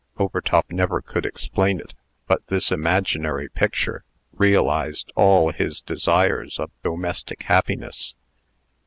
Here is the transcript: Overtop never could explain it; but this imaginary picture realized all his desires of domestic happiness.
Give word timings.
Overtop 0.17 0.71
never 0.71 0.99
could 0.99 1.27
explain 1.27 1.79
it; 1.79 1.93
but 2.25 2.47
this 2.47 2.71
imaginary 2.71 3.49
picture 3.49 4.03
realized 4.31 5.11
all 5.15 5.51
his 5.51 5.79
desires 5.79 6.57
of 6.57 6.71
domestic 6.81 7.43
happiness. 7.43 8.15